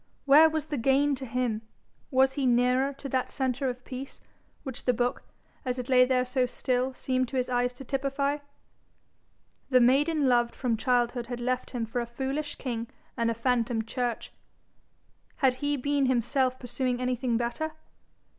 Where 0.25 0.49
was 0.49 0.65
the 0.65 0.79
gain 0.79 1.13
to 1.13 1.27
him? 1.27 1.61
Was 2.09 2.33
he 2.33 2.47
nearer 2.47 2.91
to 2.91 3.07
that 3.09 3.29
centre 3.29 3.69
of 3.69 3.85
peace, 3.85 4.19
which 4.63 4.85
the 4.85 4.95
book, 4.95 5.21
as 5.63 5.77
it 5.77 5.89
lay 5.89 6.05
there 6.05 6.25
so 6.25 6.47
still, 6.47 6.91
seemed 6.95 7.27
to 7.27 7.37
his 7.37 7.51
eyes 7.51 7.71
to 7.73 7.83
typify? 7.83 8.39
The 9.69 9.79
maiden 9.79 10.27
loved 10.27 10.55
from 10.55 10.75
childhood 10.75 11.27
had 11.27 11.39
left 11.39 11.69
him 11.69 11.85
for 11.85 12.01
a 12.01 12.07
foolish 12.07 12.55
king 12.55 12.87
and 13.15 13.29
a 13.29 13.35
phantom 13.35 13.85
church: 13.85 14.33
had 15.35 15.53
he 15.61 15.77
been 15.77 16.07
himself 16.07 16.57
pursuing 16.57 16.99
anything 16.99 17.37
better? 17.37 17.73